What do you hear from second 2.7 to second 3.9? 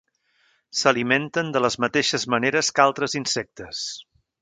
que altres insectes.